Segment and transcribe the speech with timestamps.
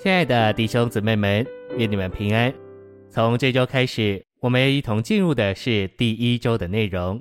[0.00, 1.44] 亲爱的弟兄姊妹们，
[1.76, 2.54] 愿你们平安。
[3.10, 7.20] 从这周开始，我们要一同进入的是第一周的内容。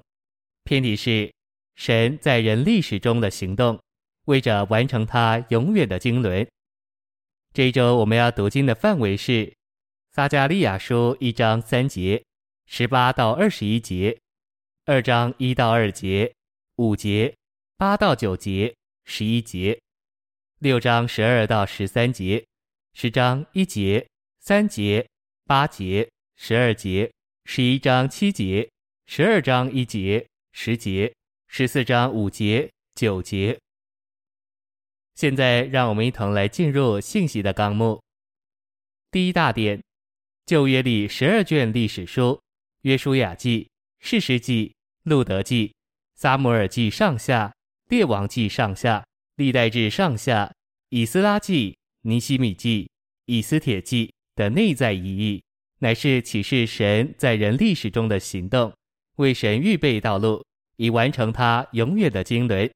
[0.64, 1.34] 篇题是
[1.76, 3.80] 神在人历史中的行动，
[4.26, 6.48] 为着完成他永远的经纶。
[7.52, 9.52] 这一周我们要读经的范围是
[10.12, 12.24] 撒迦利亚书一章三节，
[12.68, 14.16] 十八到二十一节，
[14.86, 16.32] 二章一到二节，
[16.76, 17.34] 五节，
[17.76, 19.80] 八到九节，十一节，
[20.60, 22.46] 六章十二到十三节。
[23.00, 24.04] 十章一节、
[24.40, 25.08] 三节、
[25.46, 27.08] 八节、十二节、
[27.46, 28.68] 十一章七节、
[29.06, 31.14] 十二章一节、十节、
[31.48, 33.56] 十四章五节、九节。
[35.14, 38.02] 现在，让我们一同来进入信息的纲目。
[39.12, 39.80] 第一大点：
[40.48, 42.42] 旧约里十二卷历史书：
[42.82, 44.74] 约书亚记、士师记、
[45.04, 45.72] 路得记、
[46.16, 47.54] 撒母耳记上下、
[47.90, 50.52] 列王记上下、历代志上下、
[50.90, 51.77] 以斯拉记。
[52.08, 52.90] 尼希米记、
[53.26, 55.44] 以斯帖记的内在意义，
[55.80, 58.74] 乃是启示神在人历史中的行动，
[59.18, 60.42] 为神预备道路，
[60.78, 62.72] 以完成他永远的经纶。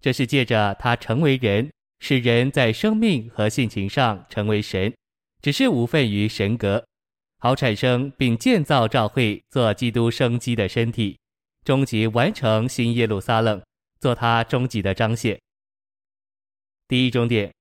[0.00, 1.70] 这是借着他成为人，
[2.00, 4.92] 使人在生命和性情上成为神，
[5.40, 6.84] 只是无份于神格，
[7.38, 11.16] 好产生并建造教会，做基督生机的身体，
[11.64, 13.62] 终极完成新耶路撒冷，
[14.00, 15.40] 做他终极的彰显。
[16.88, 17.52] 第一终点。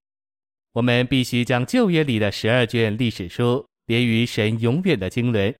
[0.74, 5.54] 我们必须将旧约里的十二卷历史书连于神永远的经纶。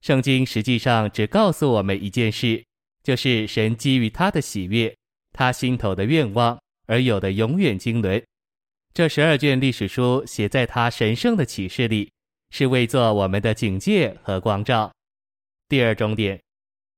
[0.00, 2.64] 圣经实际上只告诉我们一件事，
[3.02, 4.92] 就是神基于他的喜悦、
[5.32, 8.20] 他心头的愿望而有的永远经纶。
[8.92, 12.10] 这十二卷历史书写在他神圣的启示里，
[12.50, 14.90] 是为做我们的警戒和光照。
[15.68, 16.40] 第二重点，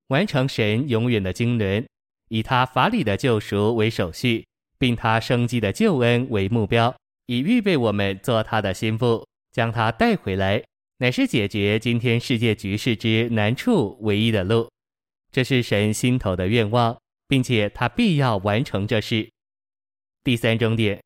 [0.06, 1.86] 完成神永远的经纶，
[2.30, 4.47] 以他法理的救赎为手续，
[4.78, 6.95] 并他生机的救恩为目标。
[7.26, 10.62] 以预备我们做他的心腹，将他带回来，
[10.98, 14.70] 乃是解决今天世界局势之难处唯一的路。
[15.30, 19.30] 这是神心头的愿望，并且他必要完成这事。
[20.22, 21.02] 第三重点，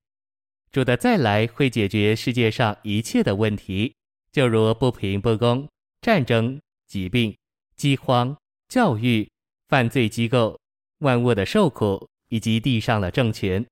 [0.72, 3.94] 主的再来会解决世界上一切的问题，
[4.32, 5.69] 就如不平不公、
[6.00, 7.37] 战争、疾病、
[7.76, 8.37] 饥荒、
[8.69, 9.28] 教育、
[9.69, 10.59] 犯罪机构、
[10.99, 13.65] 万物的受苦以及地上的政权。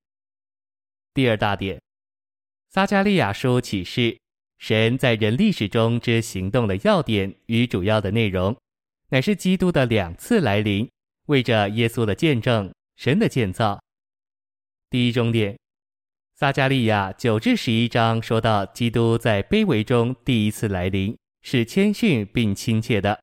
[1.13, 1.84] 第二大点。
[2.75, 4.19] 撒迦利亚书启示
[4.59, 8.57] 神在人历史中之行动的要点与主要的内容，
[9.11, 10.91] 乃是基督的两次来临，
[11.27, 13.81] 为着耶稣的见证，神的建造。
[14.91, 15.57] 第一重点，
[16.35, 23.21] 撒迦利亚九至十一章说到基督在卑微中第一次来临，是谦逊并亲切的。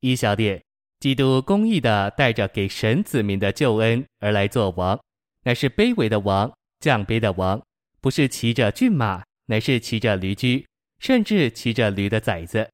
[0.00, 0.62] 一小点，
[1.00, 4.98] 基督公义的带着给神子民的救恩而来做王，
[5.42, 6.50] 乃是卑微的王，
[6.80, 7.62] 降卑的王。
[8.00, 10.66] 不是骑着骏马，乃是骑着驴驹，
[10.98, 12.68] 甚至骑着驴的崽子。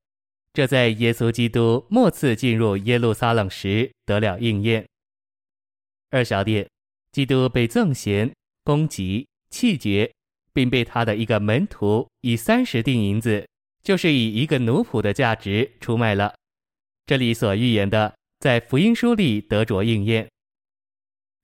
[0.53, 4.87] 这在耶稣基督末次进入耶路撒冷时得了应验。
[6.11, 6.69] 二小点，
[7.11, 8.33] 基督被赠贤、
[8.63, 10.13] 攻击、弃绝，
[10.53, 13.45] 并被他的一个门徒以三十锭银子，
[13.83, 16.33] 就是以一个奴仆的价值出卖了。
[17.07, 20.29] 这里所预言的，在福音书里得着应验。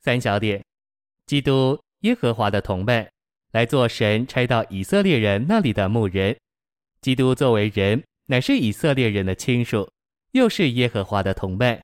[0.03, 0.65] 三小点，
[1.27, 3.11] 基督耶和华的同伴。
[3.53, 6.37] 来做神差到以色列人那里的牧人，
[7.01, 9.91] 基督作为人，乃是以色列人的亲属，
[10.33, 11.81] 又是耶和华的同伴。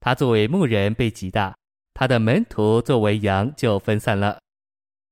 [0.00, 1.54] 他作为牧人被击打，
[1.92, 4.38] 他的门徒作为羊就分散了。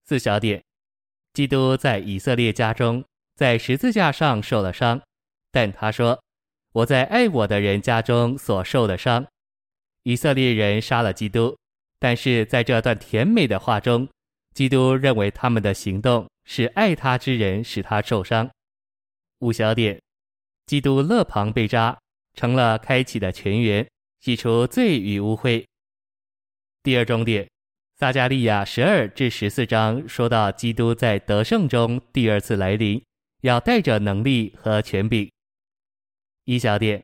[0.06, 0.62] 四小点，
[1.34, 3.04] 基督在以色列家中，
[3.36, 5.02] 在十字架上受了伤，
[5.50, 6.22] 但他说
[6.72, 9.26] ：“我在爱我的人家中所受的伤。”
[10.04, 11.56] 以色列人杀了基督，
[11.98, 14.08] 但是在这段甜美的话中。
[14.54, 18.48] 基督认为他们的行动是爱他之人使他受伤。
[19.40, 20.00] 五小点，
[20.66, 21.98] 基督肋旁被扎，
[22.34, 23.86] 成了开启的泉源，
[24.20, 25.64] 洗除罪与污秽。
[26.84, 27.50] 第二重点，
[27.96, 33.02] 撒迦利亚十二至十四章说到基督在得胜中第二次来临，
[33.40, 35.28] 要带着能力和权柄。
[36.44, 37.02] 一小点，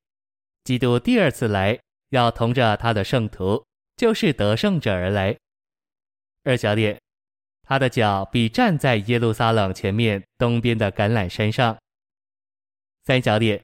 [0.62, 1.76] 基督第二次来
[2.10, 5.36] 要同着他的圣徒，就是得胜者而来。
[6.44, 6.96] 二小点。
[7.70, 11.78] 他的脚必站在耶路撒冷前面东边的橄榄山上。
[13.04, 13.62] 三小点，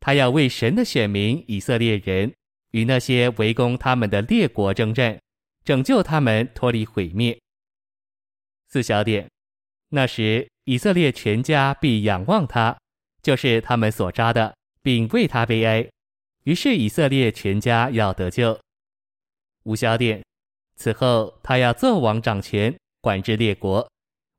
[0.00, 2.30] 他要为神的选民以色列人
[2.72, 5.18] 与那些围攻他们的列国征战，
[5.64, 7.40] 拯救他们脱离毁灭。
[8.68, 9.26] 四小点，
[9.88, 12.76] 那时以色列全家必仰望他，
[13.22, 15.88] 就是他们所扎的，并为他悲哀。
[16.44, 18.60] 于是以色列全家要得救。
[19.62, 20.22] 五小点，
[20.76, 22.78] 此后他要作王掌权。
[23.08, 23.90] 管制列国，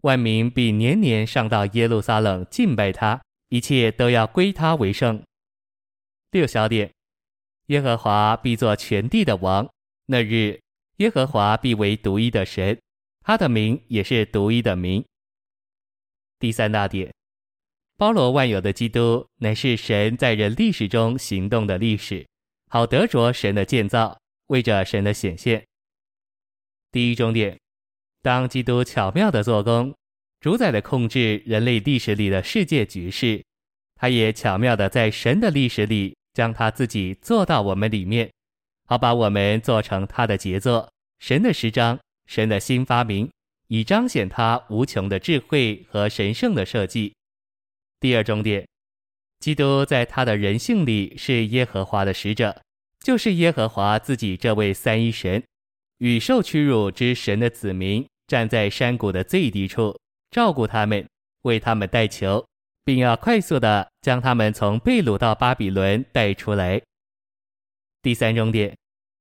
[0.01, 5.23] 万民必年年上到耶路撒冷敬拜他，一切都要归他为圣。
[6.29, 6.93] 六小点，
[7.65, 9.67] 耶和华必作全地的王，
[10.05, 10.59] 那日
[10.97, 12.79] 耶和华必为独一的神，
[13.23, 15.03] 他的名也是独一的名。
[16.37, 17.11] 第三大点，
[17.97, 22.23] 包罗万有的基督乃是神在人历史中行动的历史，
[22.67, 24.15] 好得着神的建造，
[24.49, 25.65] 为着神的显现。
[26.91, 27.57] 第一重点。
[28.21, 29.93] 当基督巧妙地做工，
[30.41, 33.43] 主宰地控制人类历史里的世界局势，
[33.95, 38.29] 他也巧妙地在神的历史里将他自己做到我们里面，
[38.85, 43.29] 好把我们做成他的杰作、神的诗章、神的新发明，
[43.67, 47.13] 以彰显他无穷的智慧和神圣的设计。
[47.99, 48.65] 第二重点，
[49.39, 52.61] 基督在他的人性里是耶和华的使者，
[53.01, 55.43] 就是耶和华自己这位三一神。
[55.99, 59.97] 与受屈辱之神的子民站在山谷的最低处，
[60.31, 61.07] 照顾他们，
[61.43, 62.45] 为他们代求，
[62.83, 66.81] 并要快速地将他们从被掳到巴比伦带出来。
[68.01, 68.77] 第三重点，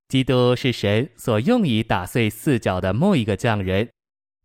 [0.09, 3.89] 基督是神所用以打碎四角的某一个匠人，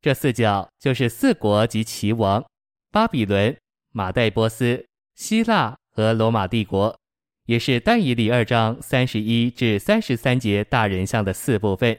[0.01, 2.43] 这四角就是四国及其王：
[2.91, 3.55] 巴比伦、
[3.91, 4.83] 马代波斯、
[5.13, 6.97] 希腊和罗马帝国，
[7.45, 11.95] 也是但以理二章三十一至三十三节大人像的四部分。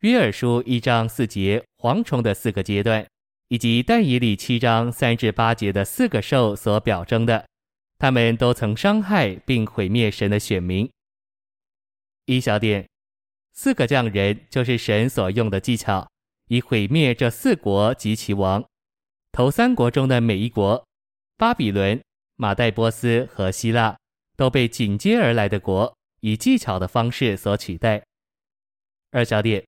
[0.00, 3.06] 约珥书一章四节蝗虫的四个阶段，
[3.48, 7.46] 以及但以理七章三至八节的四个兽所表征的，
[7.98, 10.88] 他们都曾伤害并毁灭神的选民。
[12.26, 12.86] 一小点，
[13.54, 16.06] 四个匠人就是神所用的技巧，
[16.48, 18.62] 以毁灭这四国及其王。
[19.32, 20.86] 头三国中的每一国，
[21.38, 21.98] 巴比伦、
[22.36, 23.96] 马代波斯和希腊，
[24.36, 28.04] 都被紧接而来的国以技巧的方式所取代。
[29.10, 29.64] 二小点。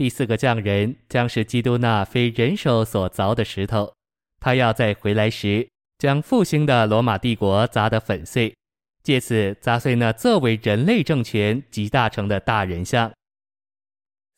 [0.00, 3.92] 第四个匠人将是基督那非人手所凿的石头，
[4.40, 5.68] 他要在回来时
[5.98, 8.56] 将复兴的罗马帝国砸得粉碎，
[9.02, 13.12] 借此砸碎那作为人类政权集大成的大人像。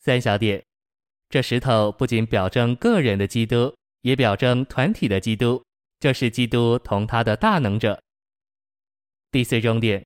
[0.01, 0.61] 三小点，
[1.29, 5.63] 这石头不仅表征个人的基督，也表征团体的基督，
[5.97, 7.97] 这是基督同他的大能者。
[9.31, 10.05] 第四重点，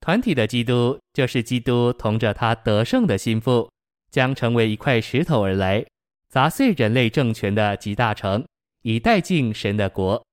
[0.00, 3.70] 团体的基督就是基督同着他得胜的心腹。
[4.14, 5.84] 将成为一块石头而来，
[6.28, 8.46] 砸碎人类政权的集大成，
[8.82, 10.24] 以带进神的国。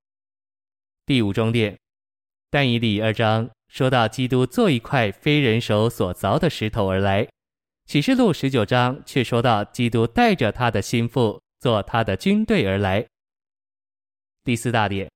[1.04, 1.76] 第五重点，
[2.52, 7.28] 但以理二章说到基督做一块非人手所凿的石头而来，
[7.88, 13.04] 启示录十九章却说到基督带着他的心腹做他的军队而来。
[14.44, 15.10] 第四大点，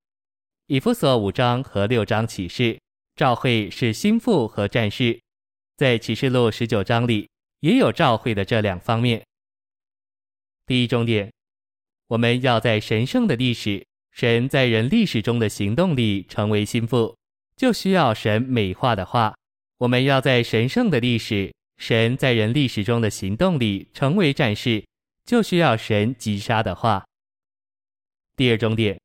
[0.66, 2.80] 以弗所五章和六章启示，
[3.16, 5.22] 召会是心腹和战士，
[5.78, 7.30] 在启示录十九章里。
[7.66, 9.26] 也有召会的这两方面。
[10.68, 11.34] 第一重点，
[12.06, 17.18] 我们要在神圣的历史、神在人历史中的行动里成为心腹，
[17.56, 19.34] 就需要神美化的话；
[19.80, 24.86] 我们要在神圣的历史、神在人历史中的行动里成为战士，
[25.26, 27.04] 就需要神击杀的话。
[28.36, 29.02] 第二重点，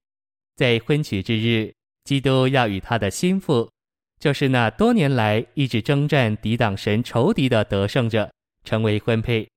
[0.57, 1.73] 在婚娶之日，
[2.05, 3.71] 基督要与他的心腹，
[4.19, 8.31] 就是那多年来一直征战抵挡神仇敌的得胜者。
[8.65, 9.49] 成为婚配。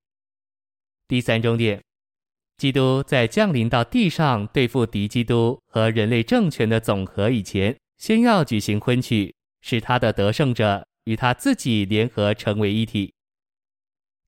[1.06, 1.82] 第三重点，
[2.56, 13.12] 基督在降临到地上对付敌基督和人类政权的总和以前，先要举行婚娶，使他的得胜者与他自己联合成为一体。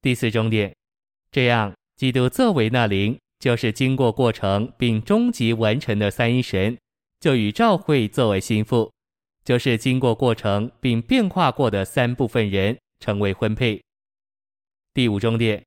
[0.02, 0.74] 第四重点，
[1.30, 6.76] 这样基督作为那灵，就是经过过程并终极完成的三一神，
[7.18, 8.92] 就与召会作为心腹，
[9.44, 13.82] 就是经过过程并变化过的三部分人，成为婚配。
[14.96, 15.62] 第五重点，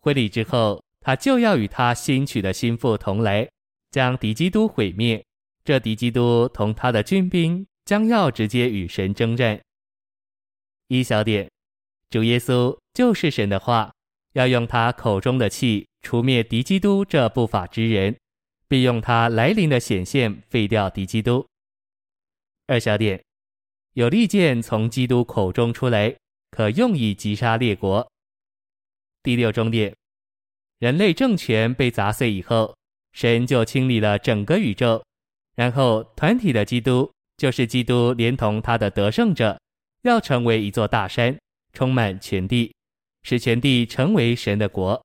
[0.00, 3.48] 婚礼之后，他就要与他新娶的心腹同来，
[3.92, 5.24] 将敌基督毁灭。
[5.64, 9.60] 这敌基督同他的军兵将要直接与神征战。
[10.88, 11.48] 一小点，
[12.10, 13.92] 主耶稣就是神的话，
[14.32, 18.16] 要用他口中的气除灭敌基督这不法之人，
[18.66, 21.46] 并用他来临的显现废掉敌基督。
[22.66, 23.22] 二小点，
[23.92, 26.12] 有利剑从基督口中出来，
[26.50, 28.10] 可用以击杀列国。
[29.22, 29.94] 第六重点，
[30.78, 32.76] 人类政权被砸碎以后，
[33.12, 35.02] 神就清理了整个宇宙，
[35.54, 39.60] 然后团体的基督就是基督，连同他的得胜者，
[40.02, 41.38] 要成为一座大山，
[41.72, 42.72] 充满全地，
[43.22, 45.04] 使全地成为神的国。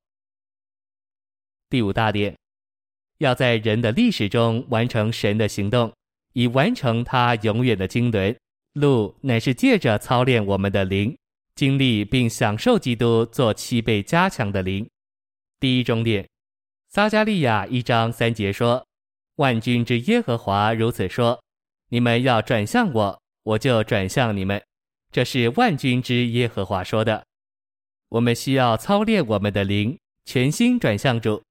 [1.69, 2.35] 第五大点，
[3.17, 5.91] 要在人的历史中完成神的行动，
[6.33, 8.35] 以完成他永远的经纶。
[8.73, 11.15] 路乃是借着操练我们的灵。
[11.55, 14.89] 经历并享受基督做七倍加强的灵。
[15.59, 16.27] 第一重点，
[16.89, 18.85] 撒迦利亚一章三节说
[19.37, 21.41] ：“万军之耶和华如此说：
[21.89, 24.61] 你们要转向我，我就转向你们。”
[25.11, 27.23] 这是万军之耶和华说的。
[28.09, 31.41] 我们需要操练我们的灵，全心转向主。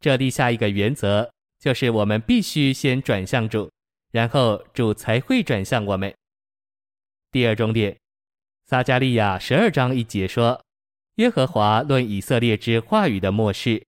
[0.00, 3.70] 这立下一个原则，就是我们必须先转向主，
[4.10, 6.14] 然后主才会转向我们。
[7.30, 7.94] 第二重点，
[8.70, 10.64] 撒迦利亚十二章一节说
[11.18, 13.84] ：“耶和华论以色列之话语的末世，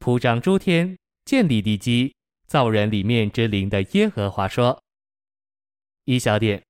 [0.00, 2.12] 铺张诸天，建立地基，
[2.44, 4.82] 造人里面之灵的耶和华说。”
[6.06, 6.60] 一小点，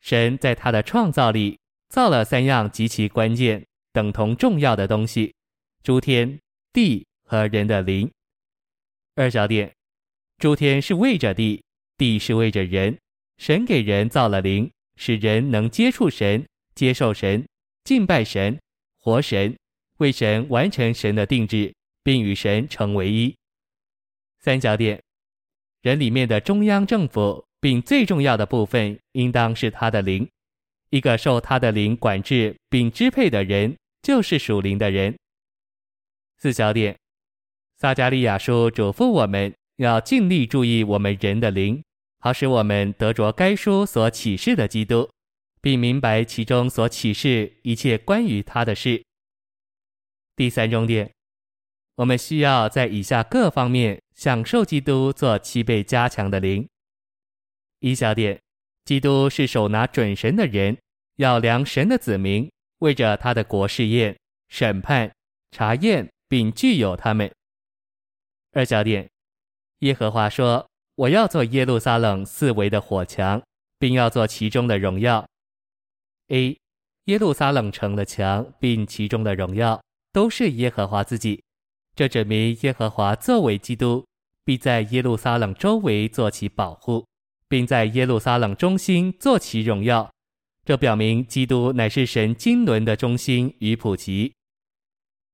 [0.00, 1.58] 神在他的创造里
[1.90, 3.62] 造了三样极其关键。
[3.92, 5.34] 等同重要的东西，
[5.82, 6.40] 诸天、
[6.72, 8.10] 地和人的灵。
[9.14, 9.70] 二小点，
[10.38, 11.62] 诸天是为着地，
[11.98, 12.96] 地是为着人。
[13.36, 16.46] 神给人造了灵，使人能接触神、
[16.78, 17.44] 接受神、
[17.82, 18.56] 敬拜神、
[19.00, 19.58] 活神，
[19.96, 23.34] 为神完成神的定制，并与神成为一。
[24.38, 25.02] 三小点，
[25.82, 30.28] 人里面的中央政府，并最重要的部分，应当是他的灵。
[30.90, 33.76] 一个受他的灵管制并支配的人。
[34.00, 35.18] 就是属灵的人。
[36.38, 36.96] 四小点，
[37.76, 41.82] 撒迦利亚书嘱咐我们要尽力注意我们人的灵，
[42.20, 45.10] 好使我们得着该书所启示的基督，
[45.60, 49.04] 并明白其中所启示一切关于他的事。
[50.36, 51.12] 第三重点，
[51.96, 56.68] 我们需要在以下各方面享受基督做七倍加强的灵。
[57.80, 58.40] 一小点，
[58.84, 60.76] 基督是手拿准神的人，
[61.16, 62.50] 要量神的子民。
[62.78, 65.12] 为着他的国试验、审判、
[65.50, 67.28] 查验，并具有他们。
[68.52, 69.10] 二小点，
[69.80, 73.42] 耶和华说：“我要做耶路撒冷四围的火墙，
[73.80, 75.26] 并要做其中的荣耀。
[76.28, 76.56] ”A.
[77.04, 79.82] 耶路撒冷城的墙，并其中的荣耀，
[80.12, 81.42] 都是耶和华自己。
[81.94, 84.06] 这指明耶和华作为基督，
[84.44, 87.06] 必在耶路撒冷周围做其保护，
[87.48, 90.10] 并在耶路撒冷中心做其荣耀。
[90.64, 94.34] 这表明基督乃是神经纶的中心与普及。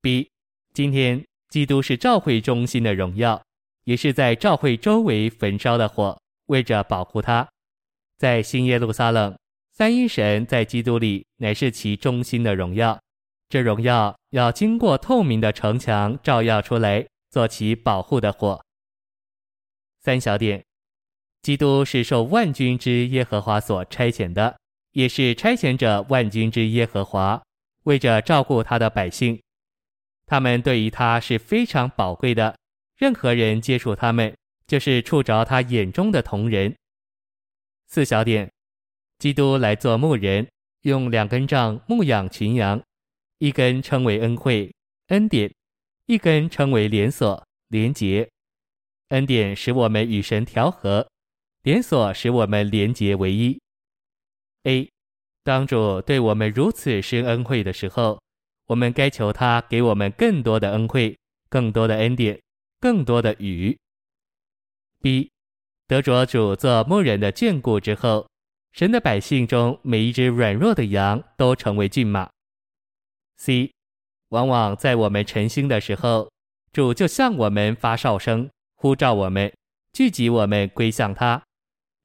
[0.01, 0.31] B，
[0.73, 3.43] 今天基督是教会中心的荣耀，
[3.83, 7.49] 也是在教会周围焚烧的火，为着保护他。
[8.17, 9.37] 在新耶路撒冷，
[9.77, 12.97] 三一神在基督里乃是其中心的荣耀。
[13.49, 18.65] 这荣耀要经过透明的城墙照耀出来，做其保护的火。
[20.01, 20.65] 三小点，
[21.43, 24.57] 基督是受万军之耶和华所差遣的。
[24.93, 27.43] 也是差遣者万军之耶和华，
[27.83, 29.43] 为着照顾他的百姓，
[30.25, 32.57] 他们对于他是非常宝贵的。
[32.97, 34.33] 任何人接触他们，
[34.69, 36.77] 就是触着他眼中的瞳人。
[37.89, 38.49] 四小点，
[39.19, 40.47] 基督来做牧人，
[40.83, 42.83] 用两根杖牧养群羊，
[43.39, 44.75] 一根称为恩惠
[45.09, 45.53] 恩典，
[46.07, 48.29] 一根称为连锁连结。
[49.09, 51.09] 恩典使我们与神调和，
[51.63, 53.61] 连锁使我们连结为一。
[54.65, 54.91] A，
[55.43, 58.21] 当主对我们如此施恩惠的时候，
[58.67, 61.17] 我们该求他给我们更多的恩惠、
[61.49, 62.41] 更多的恩典、
[62.81, 63.79] 更多的雨。
[65.01, 65.31] B，
[65.87, 68.27] 得着主做牧人的眷顾之后，
[68.75, 72.29] 神的百姓中每一只软弱的羊都成为骏马。
[73.37, 73.73] C，
[74.31, 76.29] 往往在我们晨星的时候，
[76.73, 79.55] 主就向我们发哨声，呼召我们，
[79.93, 81.41] 聚集我们归向他。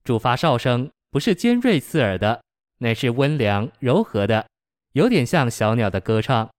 [0.04, 2.40] 主发哨声不是尖锐刺耳的。
[2.82, 4.48] 乃是温良柔和的，
[4.94, 6.50] 有点像小鸟的歌唱。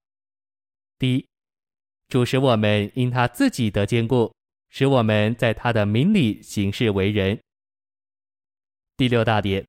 [0.99, 1.25] D，
[2.09, 4.31] 主使我们因他自己得坚固，
[4.69, 7.39] 使我们在他的名里行事为人。
[8.97, 9.65] 第六大点，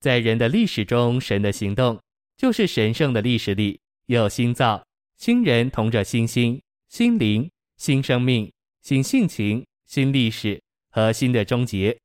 [0.00, 1.98] 在人的历史中，神的行动
[2.36, 4.84] 就是神圣的历史里有新造、
[5.16, 8.52] 新人同着新心、心灵、新生命、
[8.82, 11.96] 新性情、新历史和新的终结。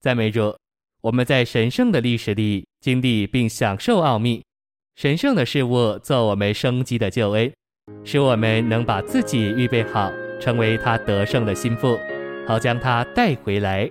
[0.00, 0.54] 赞美主。
[1.00, 4.42] 我们在神圣的历史里经历并享受奥秘，
[4.96, 7.52] 神圣的事物做我们生机的救恩，
[8.06, 11.98] 使我们能把自己预备好，成为他得胜的心腹，
[12.48, 13.90] 好将他带回来。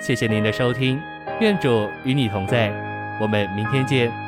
[0.00, 1.00] 谢谢您的收听，
[1.40, 2.72] 愿主与你同在，
[3.20, 4.27] 我们明天见。